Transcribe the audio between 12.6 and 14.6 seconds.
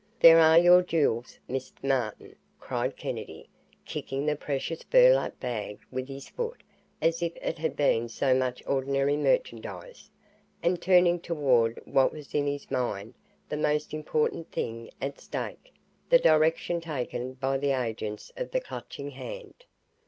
mind the most important